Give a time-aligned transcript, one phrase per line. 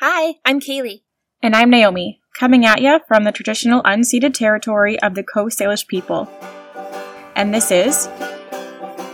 [0.00, 1.02] Hi, I'm Kaylee.
[1.42, 5.88] And I'm Naomi, coming at you from the traditional unceded territory of the Coast Salish
[5.88, 6.30] people.
[7.34, 8.08] And this is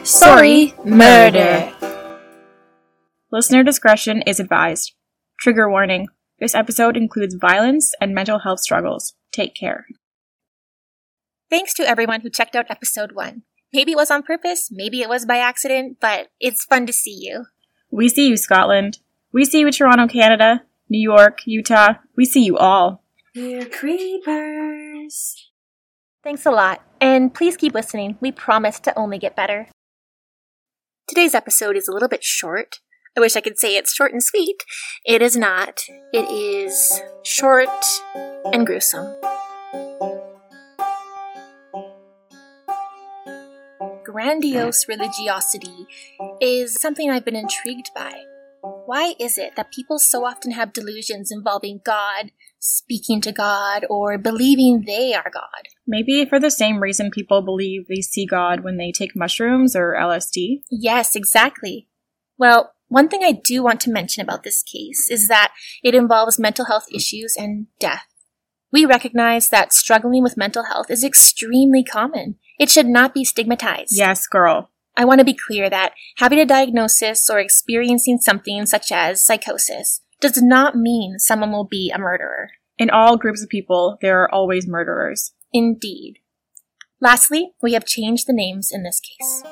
[0.02, 1.72] Sorry, Murder.
[3.32, 4.92] Listener discretion is advised.
[5.40, 6.08] Trigger warning
[6.38, 9.14] this episode includes violence and mental health struggles.
[9.32, 9.86] Take care.
[11.48, 13.44] Thanks to everyone who checked out episode one.
[13.72, 17.18] Maybe it was on purpose, maybe it was by accident, but it's fun to see
[17.22, 17.46] you.
[17.90, 18.98] We see you, Scotland.
[19.32, 21.94] We see you, Toronto, Canada, New York, Utah.
[22.16, 23.02] We see you all.
[23.34, 25.50] We're creepers.
[26.22, 28.16] Thanks a lot, and please keep listening.
[28.20, 29.68] We promise to only get better.
[31.06, 32.80] Today's episode is a little bit short.
[33.16, 34.64] I wish I could say it's short and sweet.
[35.04, 35.82] It is not.
[36.12, 37.68] It is short
[38.52, 39.14] and gruesome.
[44.04, 45.86] Grandiose religiosity
[46.40, 48.24] is something I've been intrigued by.
[48.64, 54.16] Why is it that people so often have delusions involving God, speaking to God, or
[54.16, 55.68] believing they are God?
[55.86, 59.94] Maybe for the same reason people believe they see God when they take mushrooms or
[60.00, 60.62] LSD.
[60.70, 61.88] Yes, exactly.
[62.38, 66.38] Well, one thing I do want to mention about this case is that it involves
[66.38, 68.06] mental health issues and death.
[68.72, 72.36] We recognize that struggling with mental health is extremely common.
[72.58, 73.92] It should not be stigmatized.
[73.92, 74.70] Yes, girl.
[74.96, 80.02] I want to be clear that having a diagnosis or experiencing something such as psychosis
[80.20, 82.50] does not mean someone will be a murderer.
[82.78, 85.32] In all groups of people, there are always murderers.
[85.52, 86.18] Indeed.
[87.00, 89.42] Lastly, we have changed the names in this case.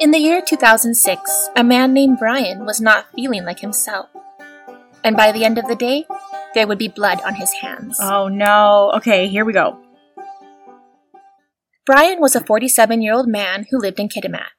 [0.00, 4.08] In the year 2006, a man named Brian was not feeling like himself.
[5.04, 6.06] And by the end of the day,
[6.54, 7.98] there would be blood on his hands.
[8.00, 8.90] Oh no.
[8.96, 9.78] Okay, here we go.
[11.84, 14.50] Brian was a 47 year old man who lived in Kitimat.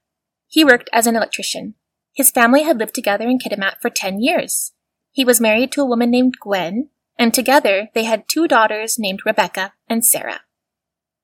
[0.47, 1.75] He worked as an electrician.
[2.13, 4.73] His family had lived together in Kitimat for 10 years.
[5.11, 9.21] He was married to a woman named Gwen, and together they had two daughters named
[9.25, 10.41] Rebecca and Sarah.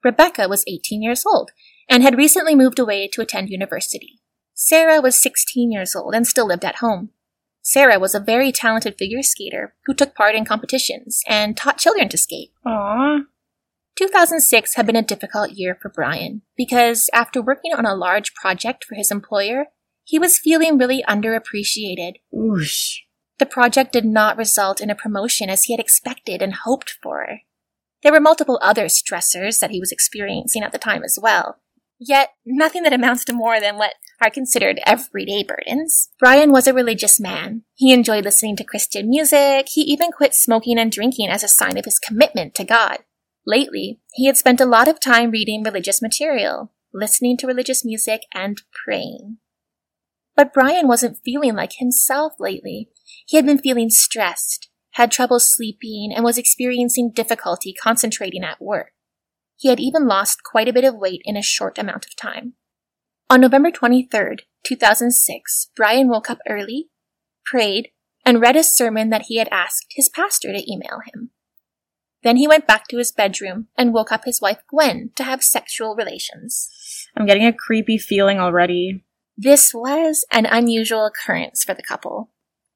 [0.03, 1.51] Rebecca was 18 years old
[1.89, 4.21] and had recently moved away to attend university.
[4.53, 7.09] Sarah was 16 years old and still lived at home.
[7.61, 12.07] Sarah was a very talented figure skater who took part in competitions and taught children
[12.09, 12.51] to skate.
[12.65, 13.25] Aww.
[13.99, 18.85] 2006 had been a difficult year for Brian because after working on a large project
[18.85, 19.65] for his employer,
[20.05, 22.13] he was feeling really underappreciated.
[22.33, 22.99] Oosh.
[23.39, 27.39] The project did not result in a promotion as he had expected and hoped for.
[28.01, 31.57] There were multiple other stressors that he was experiencing at the time as well.
[31.99, 36.07] Yet, nothing that amounts to more than what are considered everyday burdens.
[36.17, 37.63] Brian was a religious man.
[37.75, 39.67] He enjoyed listening to Christian music.
[39.67, 42.99] He even quit smoking and drinking as a sign of his commitment to God.
[43.49, 48.21] Lately, he had spent a lot of time reading religious material, listening to religious music,
[48.31, 49.37] and praying.
[50.35, 52.89] But Brian wasn't feeling like himself lately.
[53.25, 58.91] He had been feeling stressed, had trouble sleeping, and was experiencing difficulty concentrating at work.
[59.57, 62.53] He had even lost quite a bit of weight in a short amount of time.
[63.31, 66.89] On November 23rd, 2006, Brian woke up early,
[67.43, 67.89] prayed,
[68.23, 71.31] and read a sermon that he had asked his pastor to email him.
[72.23, 75.43] Then he went back to his bedroom and woke up his wife Gwen to have
[75.43, 76.69] sexual relations.
[77.15, 79.05] I'm getting a creepy feeling already.
[79.37, 82.31] This was an unusual occurrence for the couple.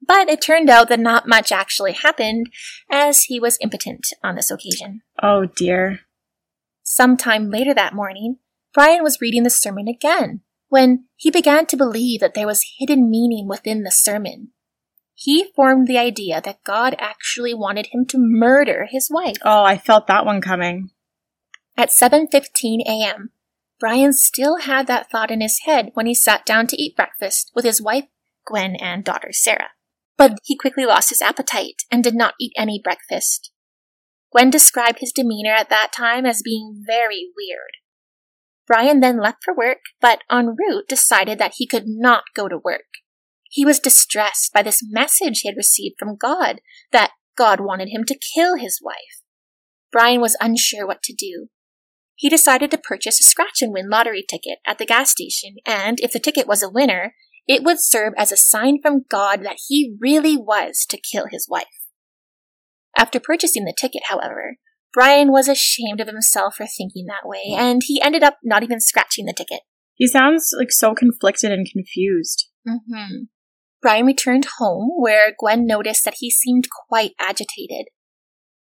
[0.06, 2.48] But it turned out that not much actually happened,
[2.90, 5.02] as he was impotent on this occasion.
[5.22, 6.00] Oh dear.
[6.84, 8.38] Sometime later that morning,
[8.74, 13.10] Brian was reading the sermon again when he began to believe that there was hidden
[13.10, 14.53] meaning within the sermon.
[15.16, 19.38] He formed the idea that God actually wanted him to murder his wife.
[19.44, 20.90] Oh, I felt that one coming.
[21.78, 23.32] At 7:15 a.m.,
[23.80, 27.52] Brian still had that thought in his head when he sat down to eat breakfast
[27.54, 28.06] with his wife,
[28.46, 29.72] Gwen, and daughter Sarah.
[30.18, 33.52] But he quickly lost his appetite and did not eat any breakfast.
[34.32, 37.78] Gwen described his demeanor at that time as being very weird.
[38.66, 42.58] Brian then left for work, but en route decided that he could not go to
[42.58, 43.03] work.
[43.54, 46.60] He was distressed by this message he had received from God
[46.92, 49.22] that God wanted him to kill his wife.
[49.92, 51.50] Brian was unsure what to do.
[52.16, 56.00] He decided to purchase a scratch and win lottery ticket at the gas station, and
[56.00, 57.14] if the ticket was a winner,
[57.48, 61.48] it would serve as a sign from God that he really was to kill his
[61.48, 61.68] wife.
[62.98, 64.56] After purchasing the ticket, however,
[64.92, 68.80] Brian was ashamed of himself for thinking that way, and he ended up not even
[68.80, 69.62] scratching the ticket.
[69.94, 72.50] He sounds like so conflicted and confused.
[72.68, 73.26] Mm-hmm.
[73.84, 77.88] Brian returned home, where Gwen noticed that he seemed quite agitated.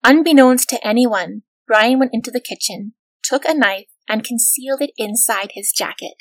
[0.04, 5.52] Unbeknownst to anyone, Brian went into the kitchen, took a knife, and concealed it inside
[5.54, 6.16] his jacket.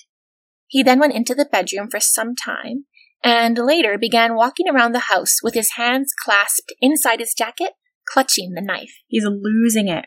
[0.66, 2.84] He then went into the bedroom for some time,
[3.24, 7.72] and later began walking around the house with his hands clasped inside his jacket,
[8.06, 8.92] clutching the knife.
[9.08, 10.06] He's losing it.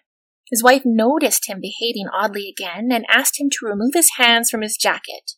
[0.51, 4.61] His wife noticed him behaving oddly again and asked him to remove his hands from
[4.61, 5.31] his jacket.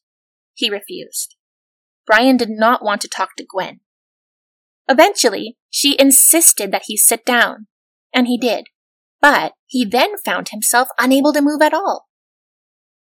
[0.54, 1.35] He refused.
[2.06, 3.80] Brian did not want to talk to Gwen.
[4.88, 7.68] Eventually, she insisted that he sit down,
[8.13, 8.66] and he did.
[9.22, 12.07] But he then found himself unable to move at all.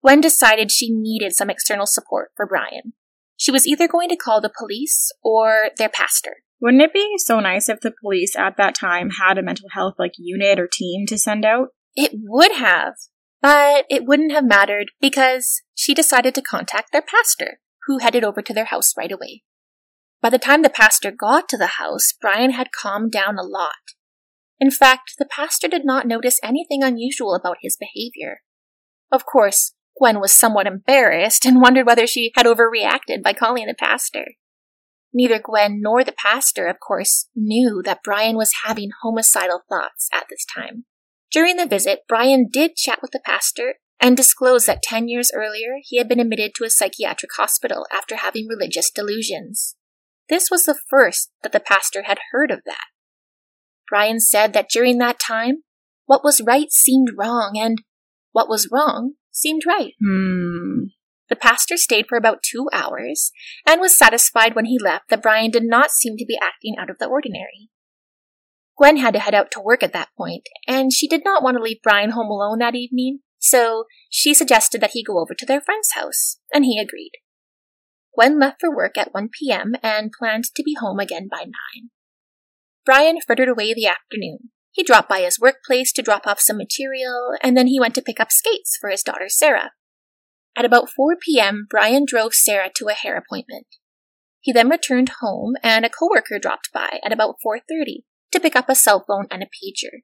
[0.02, 2.94] Gwen decided she needed some external support for Brian.
[3.36, 6.36] She was either going to call the police or their pastor.
[6.60, 9.94] Wouldn't it be so nice if the police at that time had a mental health
[9.98, 11.68] like unit or team to send out?
[11.94, 12.94] It would have,
[13.42, 18.42] but it wouldn't have mattered because she decided to contact their pastor, who headed over
[18.42, 19.42] to their house right away.
[20.22, 23.94] By the time the pastor got to the house, Brian had calmed down a lot.
[24.58, 28.40] In fact, the pastor did not notice anything unusual about his behavior.
[29.12, 33.74] Of course, Gwen was somewhat embarrassed and wondered whether she had overreacted by calling the
[33.74, 34.26] pastor.
[35.12, 40.26] Neither Gwen nor the pastor, of course, knew that Brian was having homicidal thoughts at
[40.28, 40.84] this time.
[41.30, 45.76] During the visit, Brian did chat with the pastor and disclosed that 10 years earlier
[45.82, 49.76] he had been admitted to a psychiatric hospital after having religious delusions.
[50.28, 52.86] This was the first that the pastor had heard of that.
[53.88, 55.62] Brian said that during that time,
[56.06, 57.78] what was right seemed wrong and
[58.32, 59.94] what was wrong seemed right.
[60.04, 60.86] Hmm.
[61.28, 63.32] The pastor stayed for about two hours
[63.66, 66.90] and was satisfied when he left that Brian did not seem to be acting out
[66.90, 67.70] of the ordinary.
[68.76, 71.56] Gwen had to head out to work at that point, and she did not want
[71.56, 75.46] to leave Brian home alone that evening, so she suggested that he go over to
[75.46, 77.12] their friend's house, and he agreed.
[78.14, 79.74] Gwen left for work at 1 p.m.
[79.82, 81.52] and planned to be home again by 9.
[82.84, 84.50] Brian frittered away the afternoon.
[84.72, 88.02] He dropped by his workplace to drop off some material, and then he went to
[88.02, 89.72] pick up skates for his daughter Sarah.
[90.56, 93.66] At about 4 p.m., Brian drove Sarah to a hair appointment.
[94.40, 98.68] He then returned home, and a coworker dropped by at about 4:30 to pick up
[98.68, 100.02] a cell phone and a pager.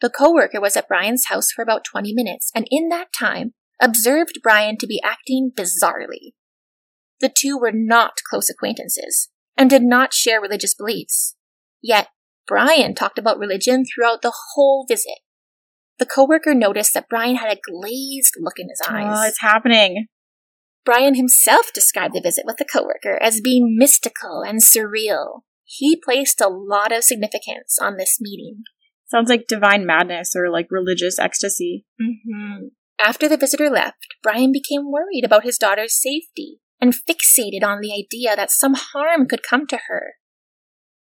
[0.00, 4.40] The coworker was at Brian's house for about 20 minutes, and in that time observed
[4.42, 6.32] Brian to be acting bizarrely.
[7.20, 11.34] The two were not close acquaintances and did not share religious beliefs.
[11.82, 12.08] Yet,
[12.46, 15.18] Brian talked about religion throughout the whole visit.
[15.98, 19.18] The coworker noticed that Brian had a glazed look in his eyes.
[19.18, 20.06] Oh, it's happening.
[20.84, 25.40] Brian himself described the visit with the coworker as being mystical and surreal.
[25.64, 28.62] He placed a lot of significance on this meeting.
[29.08, 31.86] Sounds like divine madness or like religious ecstasy.
[32.00, 32.66] Mm-hmm.
[32.98, 37.92] After the visitor left, Brian became worried about his daughter's safety and fixated on the
[37.92, 40.14] idea that some harm could come to her.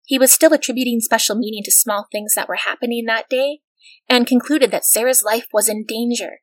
[0.05, 3.59] He was still attributing special meaning to small things that were happening that day
[4.07, 6.41] and concluded that Sarah's life was in danger.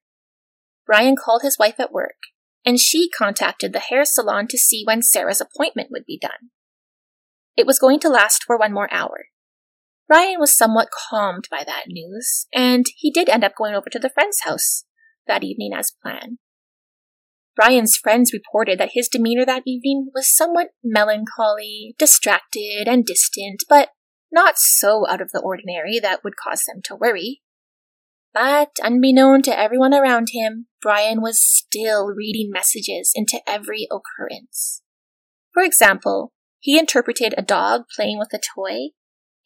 [0.85, 2.17] Brian called his wife at work,
[2.65, 6.51] and she contacted the hair salon to see when Sarah's appointment would be done.
[7.57, 9.27] It was going to last for one more hour.
[10.13, 13.99] Brian was somewhat calmed by that news, and he did end up going over to
[13.99, 14.85] the friend's house
[15.27, 16.37] that evening as planned.
[17.57, 23.89] Brian's friends reported that his demeanor that evening was somewhat melancholy, distracted, and distant, but
[24.31, 27.41] not so out of the ordinary that would cause them to worry.
[28.35, 34.83] But unbeknown to everyone around him, Brian was still reading messages into every occurrence.
[35.55, 38.91] For example, he interpreted a dog playing with a toy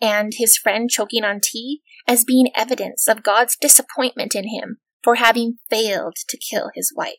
[0.00, 5.16] and his friend choking on tea as being evidence of God's disappointment in him for
[5.16, 7.14] having failed to kill his wife.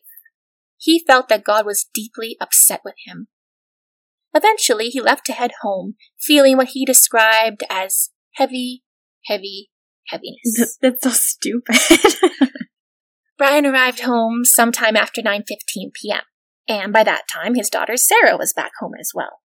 [0.76, 3.28] He felt that God was deeply upset with him.
[4.34, 8.84] Eventually, he left to head home, feeling what he described as heavy,
[9.26, 9.70] heavy
[10.08, 10.78] heaviness.
[10.80, 11.76] That's so stupid.
[13.38, 16.22] Brian arrived home sometime after 9:15 p.m.,
[16.68, 19.40] and by that time his daughter Sarah was back home as well.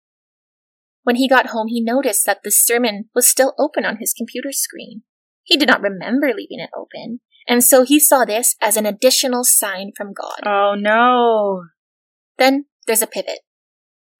[1.02, 4.52] When he got home, he noticed that the sermon was still open on his computer
[4.52, 5.02] screen.
[5.43, 9.45] He did not remember leaving it open, and so he saw this as an additional
[9.45, 10.40] sign from God.
[10.45, 11.62] oh no.
[12.37, 13.40] Then there's a pivot.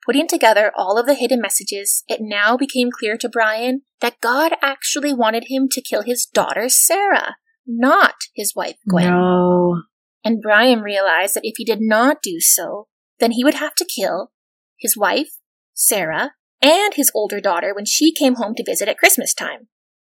[0.07, 4.53] Putting together all of the hidden messages, it now became clear to Brian that God
[4.63, 9.11] actually wanted him to kill his daughter Sarah, not his wife Gwen.
[9.11, 9.83] No.
[10.25, 12.89] And Brian realized that if he did not do so,
[13.21, 14.33] then he would have to kill
[14.79, 15.33] his wife,
[15.75, 16.33] Sarah,
[16.63, 19.69] and his older daughter when she came home to visit at Christmas time.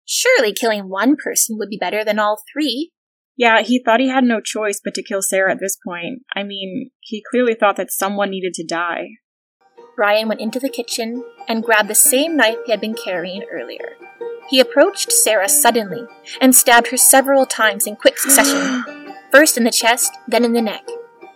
[0.05, 2.91] Surely killing one person would be better than all three.
[3.37, 6.23] Yeah, he thought he had no choice but to kill Sarah at this point.
[6.35, 9.09] I mean, he clearly thought that someone needed to die.
[9.97, 13.97] Brian went into the kitchen and grabbed the same knife he had been carrying earlier.
[14.49, 16.07] He approached Sarah suddenly
[16.41, 18.85] and stabbed her several times in quick succession,
[19.31, 20.87] first in the chest, then in the neck.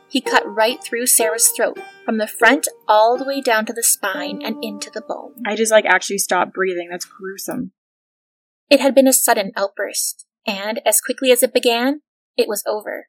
[0.09, 3.83] He cut right through Sarah's throat, from the front all the way down to the
[3.83, 5.35] spine and into the bone.
[5.47, 6.89] I just like actually stopped breathing.
[6.91, 7.73] That's gruesome.
[8.71, 12.01] It had been a sudden outburst, and as quickly as it began,
[12.37, 13.09] it was over.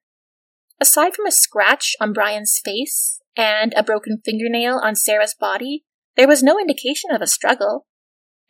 [0.79, 5.85] Aside from a scratch on Brian's face and a broken fingernail on Sarah's body,
[6.17, 7.85] there was no indication of a struggle.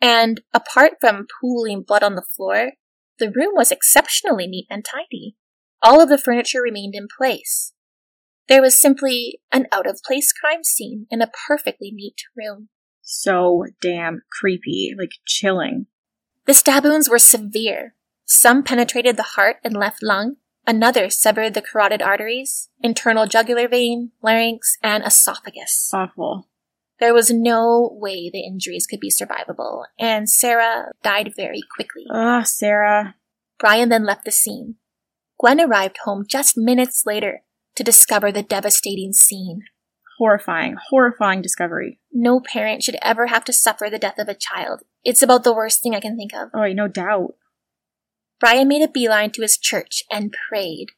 [0.00, 2.72] And apart from pooling blood on the floor,
[3.18, 5.36] the room was exceptionally neat and tidy.
[5.82, 7.72] All of the furniture remained in place.
[8.48, 12.68] There was simply an out of place crime scene in a perfectly neat room.
[13.02, 15.86] So damn creepy, like chilling.
[16.46, 17.94] The stab wounds were severe.
[18.24, 20.36] Some penetrated the heart and left lung,
[20.66, 25.90] another severed the carotid arteries, internal jugular vein, larynx, and esophagus.
[25.92, 26.48] Awful.
[26.98, 32.04] There was no way the injuries could be survivable, and Sarah died very quickly.
[32.12, 33.16] Ugh, Sarah.
[33.58, 34.76] Brian then left the scene.
[35.38, 37.42] Gwen arrived home just minutes later
[37.76, 39.62] to discover the devastating scene.
[40.18, 42.00] Horrifying, horrifying discovery.
[42.12, 44.80] No parent should ever have to suffer the death of a child.
[45.04, 46.48] It's about the worst thing I can think of.
[46.54, 47.34] Oh, no doubt.
[48.40, 50.88] Brian made a beeline to his church and prayed.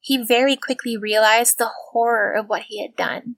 [0.00, 3.36] He very quickly realized the horror of what he had done.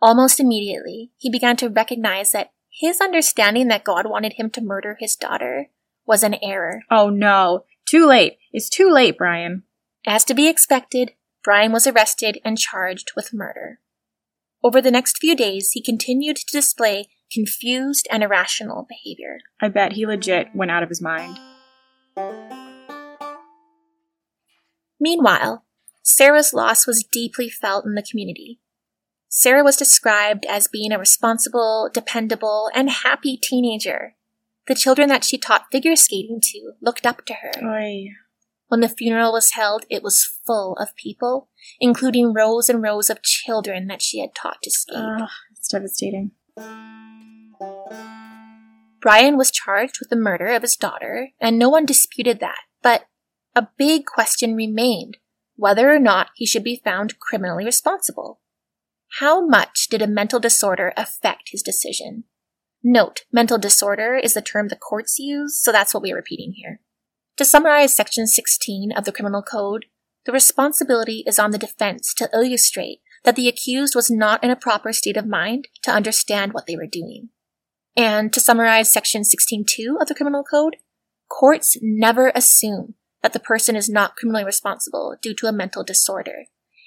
[0.00, 4.96] Almost immediately, he began to recognize that his understanding that God wanted him to murder
[4.98, 5.68] his daughter
[6.06, 6.82] was an error.
[6.90, 7.64] Oh no.
[7.86, 8.38] Too late.
[8.52, 9.64] It's too late, Brian.
[10.06, 13.80] As to be expected, Brian was arrested and charged with murder.
[14.62, 19.38] Over the next few days, he continued to display confused and irrational behavior.
[19.60, 21.38] I bet he legit went out of his mind.
[24.98, 25.64] Meanwhile,
[26.02, 28.60] Sarah's loss was deeply felt in the community.
[29.28, 34.16] Sarah was described as being a responsible, dependable, and happy teenager.
[34.66, 37.52] The children that she taught figure skating to looked up to her.
[37.64, 38.08] Oy.
[38.70, 41.48] When the funeral was held, it was full of people,
[41.80, 44.96] including rows and rows of children that she had taught to skate.
[45.50, 46.30] It's devastating.
[49.00, 52.58] Brian was charged with the murder of his daughter, and no one disputed that.
[52.80, 53.06] But
[53.56, 55.16] a big question remained
[55.56, 58.38] whether or not he should be found criminally responsible.
[59.18, 62.22] How much did a mental disorder affect his decision?
[62.84, 66.80] Note, mental disorder is the term the courts use, so that's what we're repeating here.
[67.40, 69.86] To summarize Section 16 of the Criminal Code,
[70.26, 74.56] the responsibility is on the defense to illustrate that the accused was not in a
[74.56, 77.30] proper state of mind to understand what they were doing.
[77.96, 80.76] And to summarize Section 16.2 of the Criminal Code,
[81.30, 86.44] courts never assume that the person is not criminally responsible due to a mental disorder.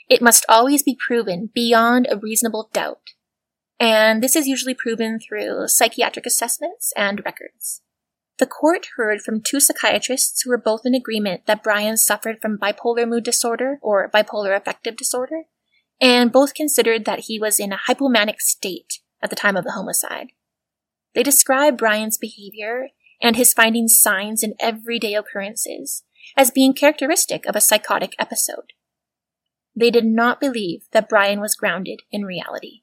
[0.08, 3.16] It must always be proven beyond a reasonable doubt.
[3.80, 7.82] And this is usually proven through psychiatric assessments and records.
[8.40, 12.58] The court heard from two psychiatrists who were both in agreement that Brian suffered from
[12.58, 15.44] bipolar mood disorder or bipolar affective disorder,
[16.02, 19.72] and both considered that he was in a hypomanic state at the time of the
[19.72, 20.30] homicide.
[21.14, 22.90] They described Brian's behavior
[23.22, 26.04] and his finding signs in everyday occurrences
[26.36, 28.74] as being characteristic of a psychotic episode.
[29.76, 32.82] They did not believe that Brian was grounded in reality.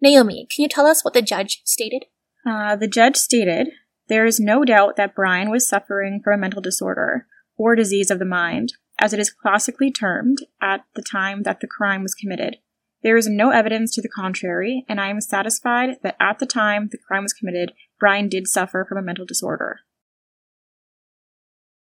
[0.00, 2.04] Naomi, can you tell us what the judge stated?
[2.46, 3.68] Uh, the judge stated
[4.08, 8.18] there is no doubt that Brian was suffering from a mental disorder or disease of
[8.18, 12.56] the mind, as it is classically termed at the time that the crime was committed.
[13.02, 16.88] There is no evidence to the contrary, and I am satisfied that at the time
[16.90, 19.80] the crime was committed, Brian did suffer from a mental disorder.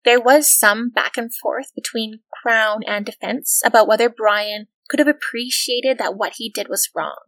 [0.05, 5.07] There was some back and forth between Crown and defense about whether Brian could have
[5.07, 7.19] appreciated that what he did was wrong.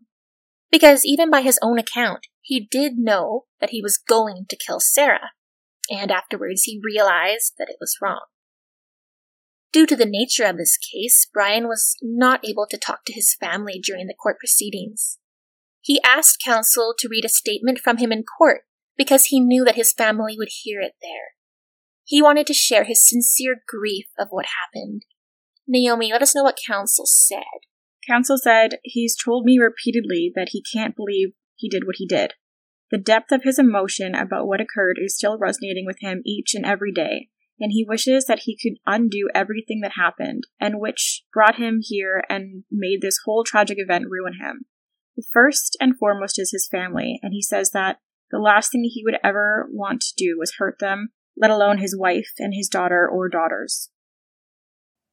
[0.72, 4.80] Because even by his own account, he did know that he was going to kill
[4.80, 5.32] Sarah,
[5.90, 8.22] and afterwards he realized that it was wrong.
[9.74, 13.34] Due to the nature of this case, Brian was not able to talk to his
[13.34, 15.18] family during the court proceedings.
[15.82, 18.62] He asked counsel to read a statement from him in court
[18.96, 21.34] because he knew that his family would hear it there.
[22.04, 25.02] He wanted to share his sincere grief of what happened.
[25.68, 27.42] Naomi, let us know what counsel said.
[28.08, 32.34] Counsel said, He's told me repeatedly that he can't believe he did what he did.
[32.92, 36.66] The depth of his emotion about what occurred is still resonating with him each and
[36.66, 41.56] every day, and he wishes that he could undo everything that happened, and which brought
[41.56, 44.66] him here and made this whole tragic event ruin him.
[45.16, 48.00] The first and foremost is his family, and he says that
[48.32, 51.98] the last thing he would ever want to do was hurt them, let alone his
[51.98, 53.90] wife and his daughter or daughters.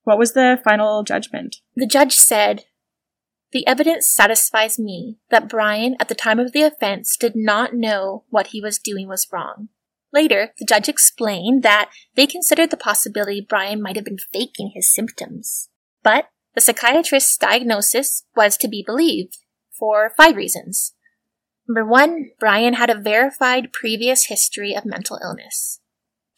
[0.04, 1.56] What was the final judgment?
[1.76, 2.64] The judge said,
[3.52, 8.24] the evidence satisfies me that Brian, at the time of the offense, did not know
[8.30, 9.68] what he was doing was wrong.
[10.12, 14.92] Later, the judge explained that they considered the possibility Brian might have been faking his
[14.92, 15.68] symptoms.
[16.02, 19.38] But the psychiatrist's diagnosis was to be believed,
[19.70, 20.94] for five reasons.
[21.68, 25.80] Number one, Brian had a verified previous history of mental illness.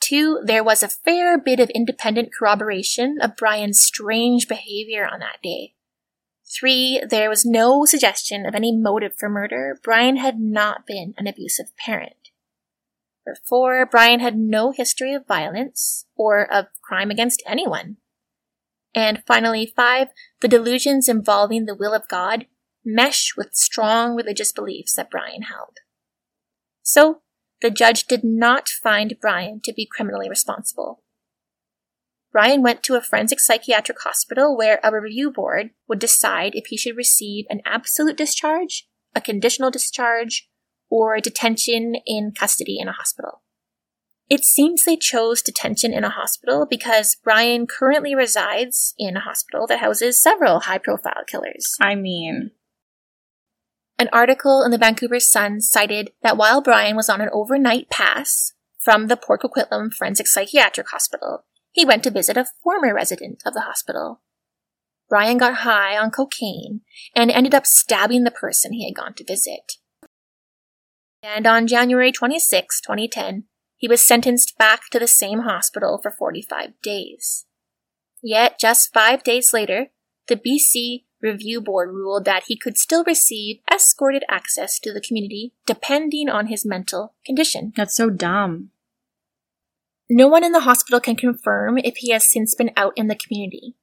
[0.00, 5.38] Two, there was a fair bit of independent corroboration of Brian's strange behavior on that
[5.42, 5.74] day.
[6.47, 9.79] Three, there was no suggestion of any motive for murder.
[9.83, 12.31] Brian had not been an abusive parent.
[13.27, 17.97] Number four, Brian had no history of violence or of crime against anyone.
[18.95, 20.09] And finally, five,
[20.41, 22.47] the delusions involving the will of God
[22.85, 25.79] mesh with strong religious beliefs that Brian held.
[26.83, 27.23] So,
[27.63, 31.04] the judge did not find Brian to be criminally responsible.
[32.35, 36.76] Brian went to a forensic psychiatric hospital where a review board would decide if he
[36.76, 40.50] should receive an absolute discharge, a conditional discharge,
[40.91, 43.43] or detention in custody in a hospital.
[44.29, 49.69] It seems they chose detention in a hospital because Brian currently resides in a hospital
[49.69, 51.76] that houses several high profile killers.
[51.81, 52.50] I mean,
[53.97, 58.55] an article in the Vancouver Sun cited that while Brian was on an overnight pass
[58.81, 63.52] from the Port Coquitlam Forensic Psychiatric Hospital, he went to visit a former resident of
[63.52, 64.21] the hospital.
[65.09, 66.83] Brian got high on cocaine
[67.16, 69.73] and ended up stabbing the person he had gone to visit.
[71.21, 73.45] And on January 26, 2010,
[73.76, 77.45] he was sentenced back to the same hospital for 45 days.
[78.23, 79.88] Yet, just five days later,
[80.28, 85.54] the BC Review Board ruled that he could still receive escorted access to the community
[85.66, 87.73] depending on his mental condition.
[87.76, 88.71] That's so dumb.
[90.09, 93.17] No one in the hospital can confirm if he has since been out in the
[93.17, 93.75] community.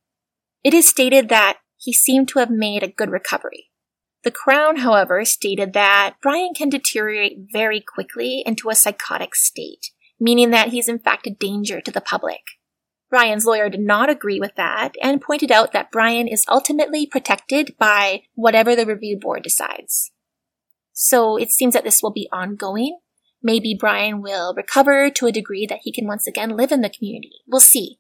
[0.64, 3.72] It is stated that he seemed to have made a good recovery.
[4.24, 10.52] The Crown, however, stated that Brian can deteriorate very quickly into a psychotic state, meaning
[10.52, 12.42] that he's in fact a danger to the public.
[13.10, 17.76] Brian's lawyer did not agree with that and pointed out that Brian is ultimately protected
[17.80, 20.12] by whatever the review board decides.
[20.94, 23.00] So it seems that this will be ongoing.
[23.44, 26.90] Maybe Brian will recover to a degree that he can once again live in the
[26.90, 27.42] community.
[27.48, 28.00] We'll see.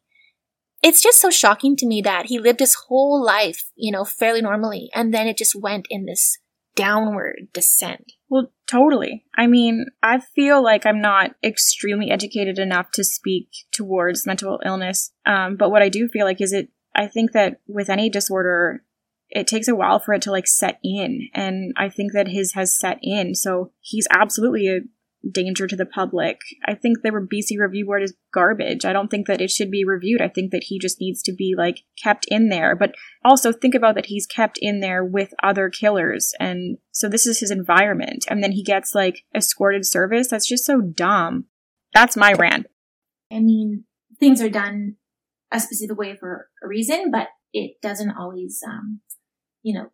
[0.83, 4.41] It's just so shocking to me that he lived his whole life, you know, fairly
[4.41, 6.39] normally, and then it just went in this
[6.75, 8.13] downward descent.
[8.29, 9.25] Well, totally.
[9.37, 15.11] I mean, I feel like I'm not extremely educated enough to speak towards mental illness.
[15.25, 18.83] Um, but what I do feel like is it, I think that with any disorder,
[19.29, 21.29] it takes a while for it to like set in.
[21.33, 23.35] And I think that his has set in.
[23.35, 24.79] So he's absolutely a
[25.29, 26.39] danger to the public.
[26.65, 28.85] I think the BC Review Board is garbage.
[28.85, 30.21] I don't think that it should be reviewed.
[30.21, 32.75] I think that he just needs to be like kept in there.
[32.75, 36.33] But also think about that he's kept in there with other killers.
[36.39, 38.25] And so this is his environment.
[38.29, 40.29] And then he gets like escorted service.
[40.29, 41.45] That's just so dumb.
[41.93, 42.67] That's my rant.
[43.31, 43.85] I mean,
[44.19, 44.95] things are done
[45.51, 49.01] a specific way for a reason, but it doesn't always, um,
[49.61, 49.91] you know,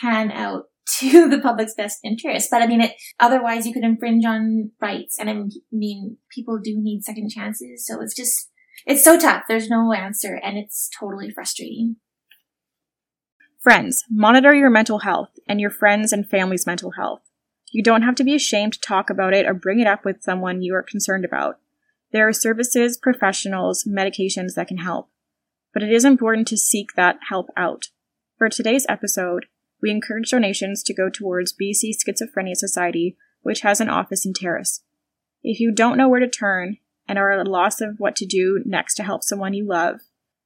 [0.00, 0.64] pan out
[0.98, 2.48] to the public's best interest.
[2.50, 5.18] But I mean, it, otherwise you could infringe on rights.
[5.18, 7.86] And I mean, people do need second chances.
[7.86, 8.50] So it's just,
[8.86, 9.44] it's so tough.
[9.48, 11.96] There's no answer and it's totally frustrating.
[13.60, 17.22] Friends, monitor your mental health and your friends and family's mental health.
[17.70, 20.22] You don't have to be ashamed to talk about it or bring it up with
[20.22, 21.58] someone you are concerned about.
[22.12, 25.10] There are services, professionals, medications that can help.
[25.74, 27.88] But it is important to seek that help out.
[28.38, 29.46] For today's episode,
[29.82, 34.82] we encourage donations to go towards BC Schizophrenia Society, which has an office in Terrace.
[35.42, 38.26] If you don't know where to turn and are at a loss of what to
[38.26, 40.00] do next to help someone you love,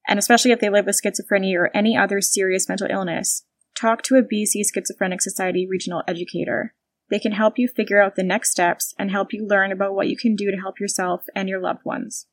[0.07, 4.16] and especially if they live with schizophrenia or any other serious mental illness, talk to
[4.16, 6.75] a BC Schizophrenic Society regional educator.
[7.11, 10.09] They can help you figure out the next steps and help you learn about what
[10.09, 12.27] you can do to help yourself and your loved ones.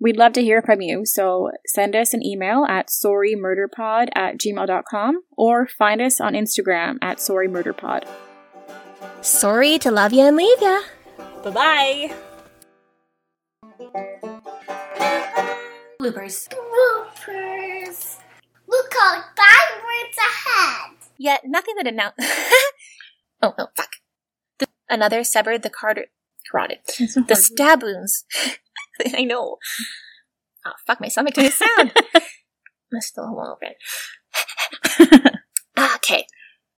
[0.00, 5.22] We'd love to hear from you, so send us an email at sorrymurderpod at gmail.com
[5.36, 8.06] or find us on Instagram at sorrymurderpod.
[9.22, 10.80] Sorry to love you and leave ya.
[11.42, 12.14] Bye bye.
[16.00, 16.48] Bloopers.
[16.48, 18.18] Bloopers.
[18.68, 20.96] Look out, five words ahead.
[21.16, 22.20] Yet nothing that announced.
[23.42, 23.90] oh, oh, fuck.
[24.60, 26.06] The- another severed the carotid.
[26.50, 26.78] carotid.
[27.10, 28.24] So The stab wounds.
[29.16, 29.56] I know.
[30.66, 31.92] Oh, fuck, my stomach made a sound.
[32.92, 33.76] I'm still a little bit.
[35.96, 36.26] okay.